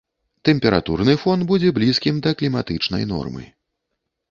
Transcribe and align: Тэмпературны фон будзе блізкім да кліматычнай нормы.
Тэмпературны 0.47 1.15
фон 1.25 1.39
будзе 1.51 1.69
блізкім 1.77 2.15
да 2.27 2.35
кліматычнай 2.41 3.09
нормы. 3.15 3.49